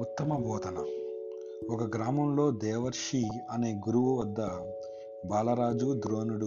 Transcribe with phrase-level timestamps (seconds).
[0.00, 0.84] ఉత్తమ బోధన.
[1.70, 4.36] ఒక గ్రామంలో దేవర్షి అనే గురువు వద్ద
[5.26, 6.46] బాలరాజు ద్రోణుడు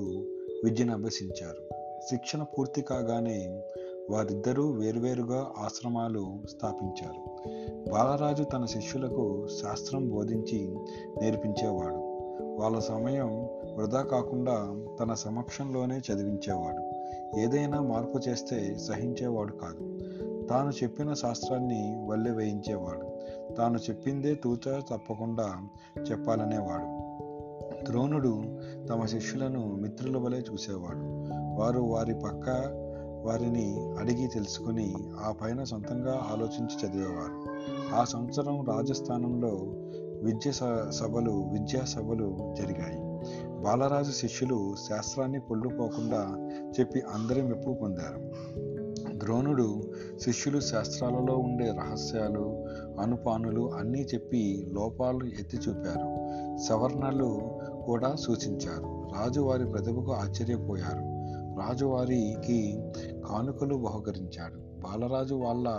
[0.63, 1.69] విద్యను అభ్యసించారు.
[2.09, 3.63] శిక్షణ పూర్తి కాగానే
[4.09, 7.49] వారిద్దరూ వేర్వేరుగా ఆశ్రమాలు స్థాపించారు.
[7.91, 10.77] బాలరాజు తన శిష్యులకు శాస్త్రం బోధించి
[11.21, 11.95] నేర్పించేవాడు.
[12.61, 13.43] వాళ్ళ సమయం
[13.77, 16.89] వృధా కాకుండా తన సమక్షంలోనే చదివించేవాడు.
[17.39, 19.99] ఏదైనా మార్పు చేస్తే సహించేవాడు కాదు.
[20.47, 23.08] తాను చెప్పిన శాస్త్రాన్ని వల్లె వేయించేవాడు.
[23.57, 25.55] తాను చెప్పిందే తూచ తప్పకుండా
[26.11, 27.09] చెప్పాలనేవాడు.
[27.85, 28.43] ద్రోణుడు
[28.89, 31.29] తమ శిష్యులను మిత్రుల వలె చూసేవాడు.
[31.61, 32.49] వారు వారి పక్క
[33.25, 34.95] వారిని అడిగి తెలుసుకుని
[35.25, 37.45] ఆ పైన సొంతంగా ఆలోచించి చదివేవారు.
[37.95, 39.59] ఆ సంవత్సరం రాజస్థానంలో
[40.23, 40.51] విద్య
[40.89, 43.09] సభలు విద్యా సభలు జరిగాయి.
[43.63, 48.31] బాలరాజు శిష్యులు శాస్త్రాన్ని పొల్లుపోకుండా చెప్పి అందరి మెప్పు పొందారు.
[49.17, 49.88] ద్రోణుడు
[50.21, 52.65] శిష్యులు శాస్త్రాలలో ఉండే రహస్యాలు
[53.01, 56.19] అనుపానులు అన్నీ చెప్పి లోపాలు ఎత్తి చూపారు
[56.67, 59.07] సవర్ణలు కూడా సూచించారు.
[59.15, 61.19] రాజు వారి ప్రతిభకు ఆశ్చర్యపోయారు.
[61.59, 62.79] రాజు వారికి
[63.29, 64.55] కానుకలు బహుకరించాడు.
[64.55, 65.69] బాలరాజు వాళ్ళ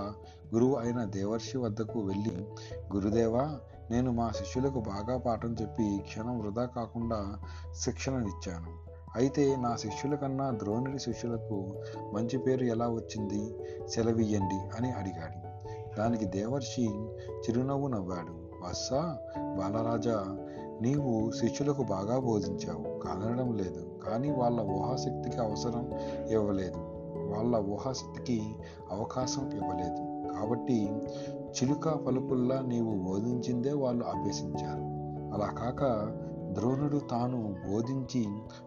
[0.54, 2.46] గురువు అయిన దేవర్షి వద్దకు వెళ్ళి
[2.94, 3.58] గురుదేవా
[3.90, 7.38] నేను మా శిష్యులకు బాగా పాఠం చెప్పి క్షణం వృధా కాకుండా
[7.72, 8.89] శిక్షణనిచ్చాను.
[9.16, 11.72] అయితే నా శిష్యుల కన్నా ద్రోణుడి శిష్యులకు
[12.14, 13.54] మంచి పేరు ఎలా వచ్చింది?
[13.88, 15.50] సెలవియ్యండి అని అడిగాడు.
[15.98, 16.84] దానికి దేవర్షి
[17.18, 18.64] చిరునవ్వు నవ్వాడు.
[18.66, 20.24] వస్సా బాలరాజా
[20.82, 22.98] నీవు శిష్యులకు బాగా బోధించావు.
[22.98, 24.00] కనడం లేదు.
[24.06, 25.90] కానీ వాళ్ళ ఊహాశక్తికి అవసరం
[26.30, 26.78] ఇవ్వలేదు.
[27.34, 28.54] వాళ్ళ ఊహాశక్తికి
[28.90, 30.32] అవకాశం ఇవ్వలేదు.
[30.38, 30.92] కాబట్టి
[31.50, 35.00] చిలుక పలుకుల్లా నీవు బోధించిందే వాళ్ళు అభ్యసించారు.
[35.34, 35.82] అలా కాక
[36.52, 38.26] ద్రోణుడు తాను బోధించి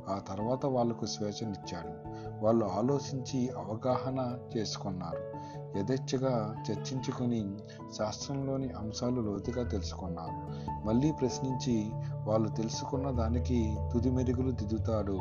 [0.09, 2.13] ఆ తర్వాత వాళ్ళకు స్వేచ్ఛనిచ్చాడు.
[2.45, 5.33] వాళ్ళు ఆలోచించి అవగాహన చేసుకున్నారు.
[5.77, 7.57] యథేచ్ఛగా చర్చించుకొని
[7.97, 10.63] శాస్త్రంలోని అంశాలు లోతుగా తెలుసుకున్నారు.
[10.87, 11.91] మళ్ళీ ప్రశ్నించి
[12.23, 15.19] వాళ్ళు తెలుసుకున్న దానికి తుది మెరుగులు దిద్దుతాడు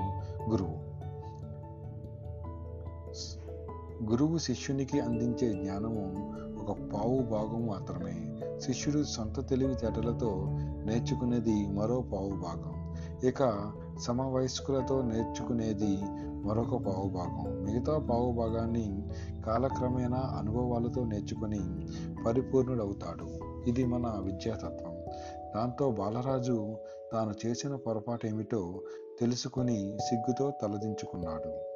[0.50, 0.91] గురువు.
[4.10, 8.38] గురువు శిష్యునికి అందించే జ్ఞానము ఒక పావు భాగం మాత్రమే.
[8.58, 10.46] శిష్యుడు సొంత తెలివితేటలతో
[10.84, 12.94] నేర్చుకునేది మరో పావు భాగం.
[13.28, 15.98] ఇక సమవయస్కులతో నేర్చుకునేది
[16.44, 17.64] మరొక పావు భాగం.
[17.64, 19.08] మిగతా పావు భాగాన్ని
[19.46, 21.60] కాలక్రమేణా అనుభవాలతో నేర్చుకుని
[22.26, 23.28] పరిపూర్ణుడవుతాడు.
[23.68, 24.96] ఇది మన విద్యాతత్వం.
[25.56, 26.76] దాంతో బాలరాజు
[27.12, 28.80] తాను చేసిన పొరపాటు ఏమిటో
[29.20, 31.71] తెలుసుకుని సిగ్గుతో తలదించుకున్నాడు.